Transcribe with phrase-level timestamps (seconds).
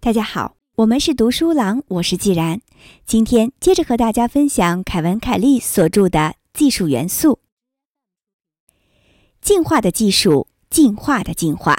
[0.00, 2.60] 大家好，我们是读书郎，我是既然。
[3.06, 6.18] 今天接着和大家分享凯文·凯利所著的
[6.52, 7.38] 《技术元素：
[9.40, 11.74] 进化的技术，进化的进化》。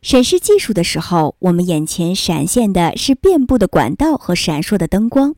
[0.00, 5.34] 审视技术的时候，我们眼前闪现的是遍布的管道和闪烁的灯光，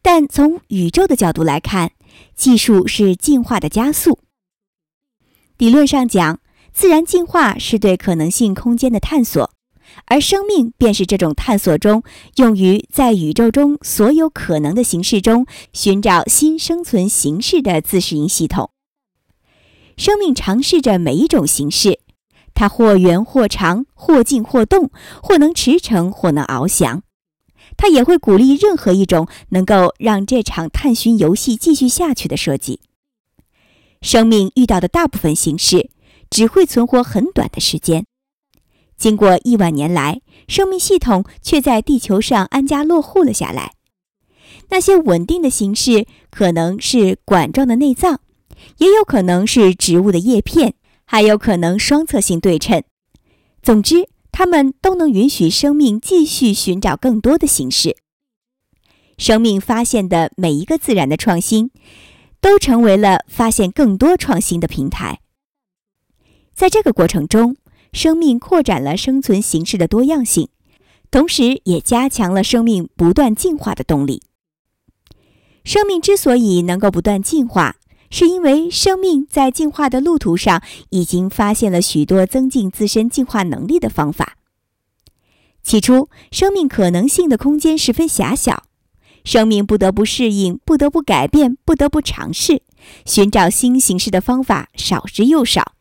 [0.00, 1.92] 但从宇宙的角度来看，
[2.36, 4.20] 技术是进化的加速。
[5.64, 6.40] 理论上讲，
[6.74, 9.50] 自然进化是对可能性空间的探索。
[10.04, 12.02] 而生命便是这种探索中
[12.36, 18.72] 用于在宇宙中所有可能的形式中寻找新生存形式的自适应系统。
[19.96, 21.98] 生命尝试着每一种形式，
[22.52, 24.90] 它或圆或长，或静或动，
[25.22, 27.02] 或能驰骋，或能翱翔。
[27.78, 32.80] 它也会鼓励任何一种能够让这场探寻游戏继续下去的设计。
[34.04, 35.88] 生命遇到的大部分形式
[36.28, 38.04] 只会存活很短的时间。
[38.98, 43.72] 经过亿万年来，生命系统却在地球上安家落户了下来。
[44.68, 48.20] 那些稳定的形式可能是管状的内脏，
[48.76, 50.74] 也有可能是植物的叶片，
[51.06, 52.84] 还有可能双侧性对称。
[53.62, 57.96] 总之，它们都能允许生命继续寻找更多的形式。
[59.16, 61.70] 生命发现的每一个自然的创新，
[62.44, 65.20] 都成为了发现更多创新的平台。
[66.52, 67.56] 在这个过程中，
[67.90, 70.50] 生命扩展了生存形式的多样性，
[71.10, 74.22] 同时也加强了生命不断进化的动力。
[75.64, 77.76] 生命之所以能够不断进化，
[78.10, 84.36] 是因为生命在进化的路途上已经发现了许多增进自身进化能力的方法。
[85.62, 88.64] 起初，生命可能性的空间十分狭小，
[89.24, 92.62] 生命不得不适应，不得不改变，不得不尝试，
[93.04, 95.72] 寻找新形式的方法少之又少。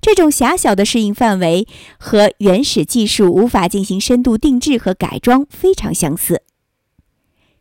[0.00, 1.66] 这种狭小的适应范围
[1.98, 6.42] 和原始技术无法进行深度定制和改装非常相似。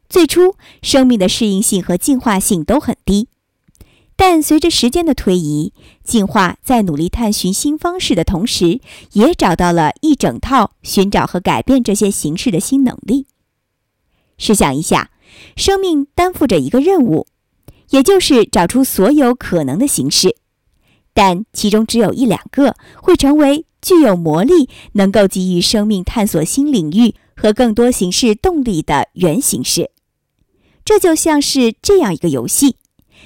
[0.08, 3.28] 最初，生命的适应性和进化性都很低，
[4.16, 5.74] 但随着时间的推移，
[6.04, 8.82] 进化在努力探寻新方式的同时，
[9.14, 13.26] 也找到了一整套寻找和改变这些形式的新能力。
[14.42, 15.12] 试想一下，
[15.56, 17.28] 生命担负着一个任务，
[17.92, 20.36] 也就是找出所有可能的形式。
[21.14, 29.92] 但其中只有一两个会成为具有魔力、能够给予生命探索新领域和更多形式动力的原形式。
[30.84, 32.78] 这就像是这样一个游戏，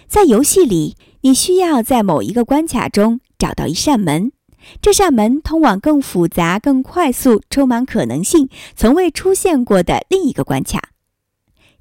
[0.08, 4.34] 在游戏里，你需要在某一个关卡中找到一扇门，
[4.82, 10.90] 这扇门通往更复杂、更快速、充满可能性、从未出现过的另一个关卡。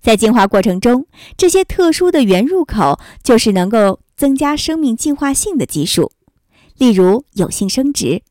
[0.04, 3.98] 在进化过程中，这些特殊的原入口就是能够。
[4.16, 6.12] 增加生命进化性的技术，
[6.78, 8.22] 例如有性生殖。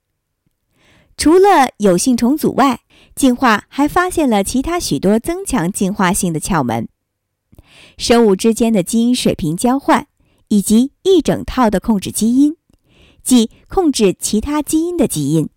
[1.17, 2.79] 除了有性重组外，
[3.13, 6.87] 进化还发现了其他许多增强进化性的窍门：
[7.97, 10.07] 生物之间的基因水平交换，
[10.47, 12.55] 以及一整套的控制基因，
[13.21, 15.49] 即控制其他基因的基因，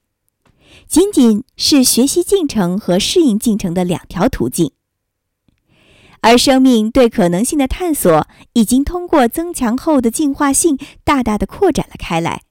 [0.88, 4.72] 仅仅是学习进程和适应进程的两条途径。
[6.21, 12.43] 而生命对可能性的探索已经通过增强后的进化性大大的扩展了开来，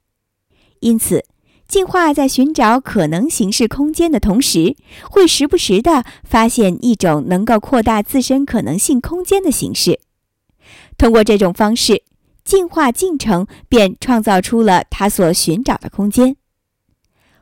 [0.80, 1.26] 因此，
[1.68, 4.76] 进化在寻找可能形式空间的同时，
[5.10, 10.00] 会时不时地发现一种能够扩大自身可能性空间的形式。
[10.98, 12.04] 通过这种方式，
[12.44, 16.36] 进化进程便创造出了它所寻找的空间。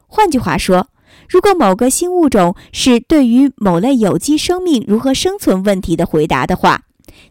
[0.07, 0.87] 换句话说。
[1.29, 6.83] 如果某个新物种是对于某类有机生命如何生存问题的回答的话，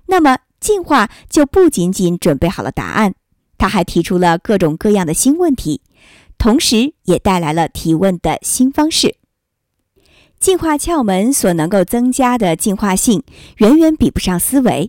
[0.06, 3.14] 那么进化就不仅仅准备好了答案，
[3.58, 5.80] 它还提出了各种各样的新问题，
[6.38, 9.16] 同时也带来了提问的新方式。
[10.40, 13.22] 进化窍门所能够增加的进化性，
[13.58, 14.88] 远远比不上思维。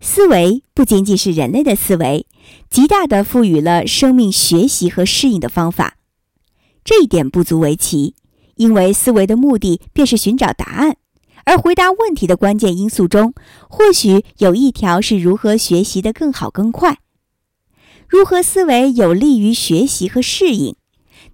[0.00, 2.26] 思维不仅仅是人类的思维，
[2.68, 5.96] 极大地赋予了生命学习和适应的方法。
[6.84, 8.14] 这一点不足为奇，
[8.56, 10.96] 因为思维的目的便是寻找答案，
[11.44, 13.32] 而回答问题的关键因素中，
[13.70, 16.98] 或许有一条是如何学习的更好更快。
[18.06, 20.76] 如何思维有利于学习和适应，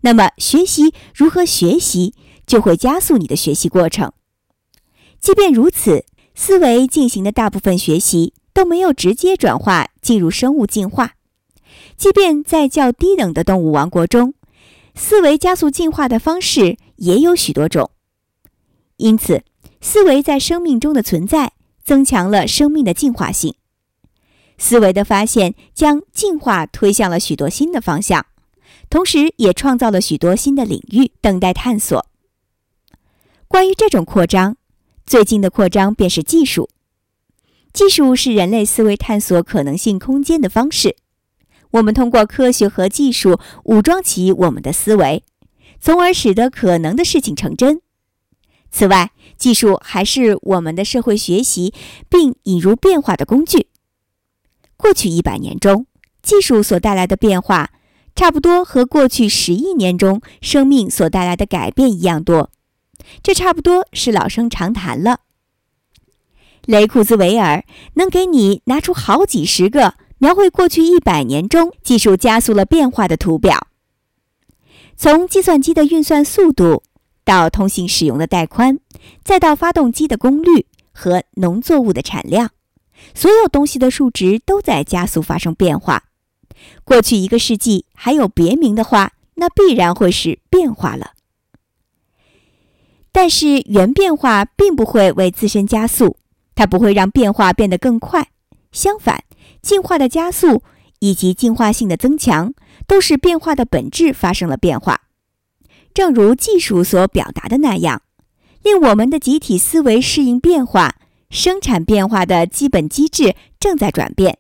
[0.02, 2.14] 那么学习如何学习
[2.46, 4.12] 就会加速你的学习过程。
[5.18, 6.04] 即便如此，
[6.34, 11.14] 思维进行的大部分学习都没有直接转化进入生物进化，
[11.96, 14.34] 即便在较低等的动物王国中。
[14.94, 17.90] 思维加速进化的方式也有许多种，
[18.96, 19.42] 因此，
[19.80, 21.52] 思维在生命中的存在
[21.82, 23.54] 增强了生命的进化性。
[24.58, 28.26] 思维的发现将进化推向了许多新的方向，
[28.90, 32.06] 同时也创造了许多新的领域等待探索。
[33.48, 34.56] 关于这种扩张，
[35.06, 36.68] 最近的扩张便是技术。
[37.72, 40.96] 技术是人类思维探索可能性空间的方式。
[41.72, 45.24] 我们通过科学和技术武装起我们的思维，
[45.80, 47.80] 从而使得可能的事情成真。
[48.70, 51.74] 此外，技术还是我们的社会学习
[52.08, 53.68] 并引入变化的工具。
[54.76, 55.86] 过去一百年中，
[56.22, 57.70] 技术所带来的变化，
[58.14, 62.50] 差不多和过去十亿年中生命所带来的改变一样多。
[63.22, 65.20] 这差不多是老生常谈了。
[66.66, 67.64] 雷库兹维尔
[67.94, 73.68] 能给你拿出好几十个描绘过去一百年中技术加速了变化的图表，
[74.94, 76.82] 从计算机的运算速度，
[77.24, 78.78] 到通信使用的带宽，
[79.24, 82.50] 再到发动机的功率和农作物的产量。
[83.14, 86.04] 所有东西的数值都在加速发生变化。
[86.84, 91.12] 过去一个世纪还有别名的话，那必然会是变化了。
[93.10, 96.18] 但是原变化并不会为自身加速，
[96.54, 98.28] 它不会让变化变得更快。
[98.70, 99.24] 相反，
[99.62, 100.62] 进化的加速
[101.00, 102.54] 以及进化性的增强，
[102.86, 105.02] 都是变化的本质发生了变化。
[105.92, 108.02] 正如技术所表达的那样，
[108.62, 110.96] 令我们的集体思维适应变化。
[111.30, 114.38] 生产变化的基本机制正在转变。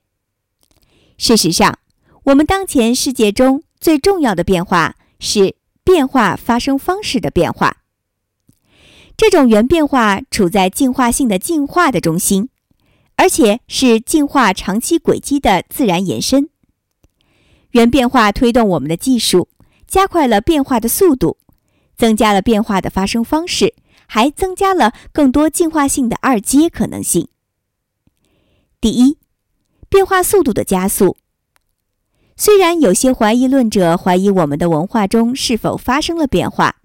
[1.16, 1.78] 事实上，
[2.24, 7.76] 我们当前世界中最重要的变化是变化发生方式的变化。
[9.16, 12.48] 这种原变化处在进化性的进化的中心，
[13.20, 16.48] 而且是进化长期轨迹的自然延伸。
[17.72, 19.48] 原变化推动我们的技术，
[19.86, 21.36] 加快了变化的速度，
[21.98, 23.74] 增加了变化的发生方式。
[24.12, 27.28] 还增加了更多进化性的二阶可能性。
[28.80, 29.18] 第一，
[29.88, 31.16] 变化速度的加速。
[32.36, 36.76] 虽然有些怀疑论者怀疑我们的文化中是否发生了变化，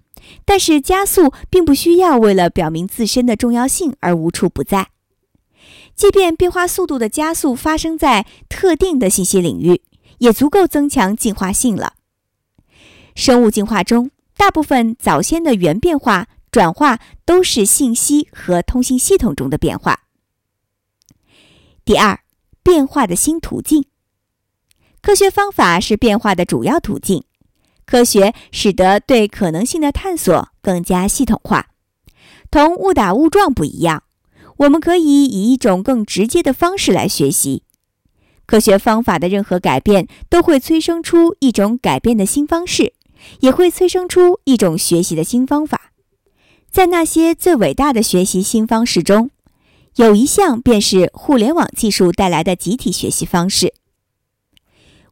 [0.44, 4.90] 但是加速并不需要为了表明自身的重要性而无处不在。
[5.96, 9.82] 即便变化速度的加速发生在特定的信息领域，
[10.18, 11.94] 也足够增强进化性了。
[13.14, 16.28] 生物进化中，大部分早先的原变化。
[16.52, 20.04] 转化都是信息和通信系统中的变化。
[21.84, 22.20] 第二，
[22.62, 23.84] 变化的新途径。
[25.02, 27.24] 科学方法是变化的主要途径。
[27.84, 31.68] 科学使得对可能性的探索更加系统化。
[32.50, 34.04] 同误打误撞不一样，
[34.58, 37.62] 我们可以以一种更直接的方式来学习。
[38.46, 42.94] 科学方法的任何改变都会催生出一种改变的新方式，
[43.40, 45.92] 也会催生出一种学习的新方法。
[46.70, 49.30] 在那些最伟大的学习新方式中，
[49.96, 53.74] 有一项便是互联网技术带来的集体学习方式。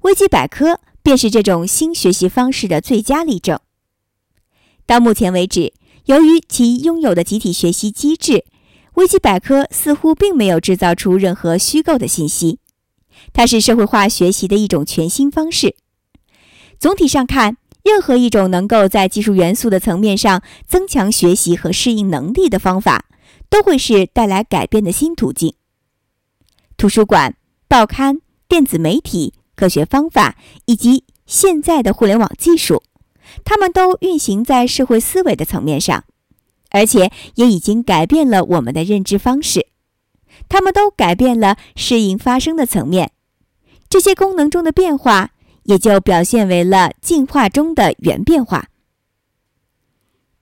[0.02, 3.58] 维基百科便是这种新学习方式的最佳例证。
[4.86, 5.72] 到目前为止，
[6.04, 8.44] 由于其拥有的集体学习机制，
[8.94, 12.58] 维基百科似乎并没有制造出任何虚构的信息。
[13.32, 15.76] 它是社会化学习的一种全新方式。
[16.78, 17.56] 总体上看。
[17.84, 23.04] 任何一种能够在技术元素的层面上增强学习和适应能力的方法，
[23.50, 25.52] 都会是带来改变的新途径。
[26.78, 27.36] 图书馆、
[27.68, 32.82] 报刊、电子媒体、科学方法以及现在的互联网技术，
[33.44, 36.04] 它们都运行在社会思维的层面上，
[36.74, 39.68] 而且也已经改变了我们的认知方式。
[40.48, 43.12] 它们都改变了适应发生的层面，
[43.88, 45.30] 这些功能中的变化。
[45.64, 48.68] 也就表现为了进化中的原变化。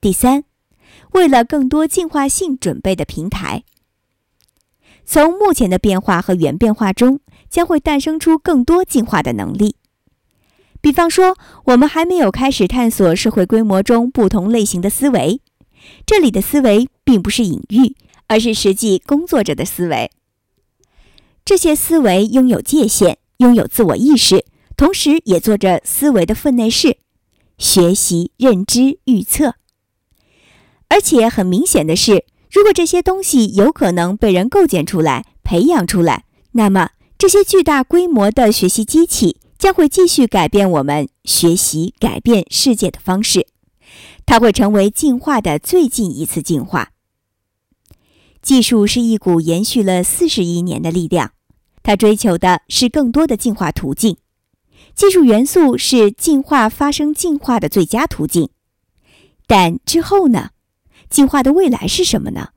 [0.00, 0.42] 第三，
[1.12, 3.62] 为了更多进化性准备的平台。
[5.04, 9.76] 从目前的变化和原变化中，将会诞生出更多进化的能力。
[10.80, 11.36] 比方说，
[11.66, 15.40] 我们还没有开始探索社会规模中不同类型的思维。
[16.06, 17.96] 这里的思维并不是隐喻，
[18.26, 20.10] 而是实际工作者的思维。
[21.44, 24.44] 这些思维拥有界限，拥有自我意识。
[24.74, 26.96] 同时也做着思维的分内事，
[27.58, 29.54] 学习、认知、预测。
[30.88, 43.46] 而且很明显的是，如果这些东西有可能被人构建出来、培养出来，那么这些巨大规模的学习机器将会继续改变我们学习、改变世界的方式。
[44.26, 46.90] 它会成为进化的最近一次进化。
[48.40, 51.32] 技术是一股延续了四十亿年的力量，
[51.82, 54.16] 它追求的是更多的进化途径。
[54.94, 58.50] 技术元素是进化发生进化的最佳途径，
[59.46, 60.50] 但之后呢？
[61.08, 62.48] 进化的未来是什么呢？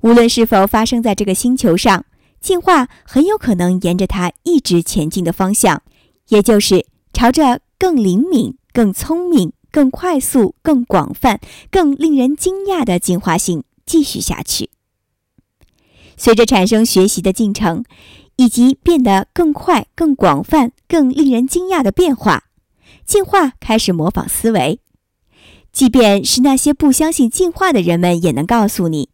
[0.00, 2.04] 无论是否发生在这个星球上，
[2.40, 5.82] 进化很有可能沿着它一直前进的方向，
[6.28, 11.38] 也就是朝着更灵敏、更聪明、更快速、更广泛、
[11.70, 14.70] 更令人惊讶的进化性继续下去。
[16.16, 17.84] 随着产生学习的进程，
[18.36, 22.44] 以及变得更快、更广泛、更令人惊讶的变化，
[23.04, 24.80] 进化开始模仿思维。
[25.72, 29.10] 即便是那些不相信进化的人们，也能告诉你：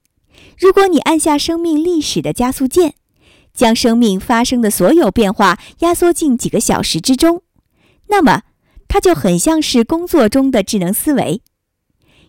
[0.57, 2.95] 如果你按下生命历史的加速键，
[3.53, 7.43] 将生命发生的所有变化压缩进几个小时之中，
[8.07, 8.43] 那么
[8.93, 11.41] 它就很像是工作中的智能思维。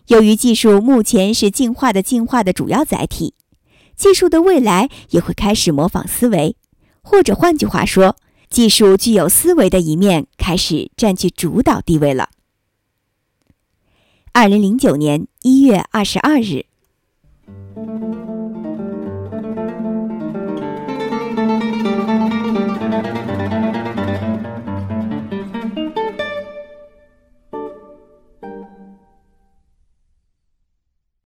[0.06, 3.34] 由于技术目前是进化的进化的主要载体，
[3.94, 6.56] 技术的未来也会开始模仿思维，
[7.02, 8.16] 或者换句话说，
[8.48, 12.30] 技术具有思维的一面开始占据主导地位了。
[14.32, 16.64] 二零零九年一月二十二日。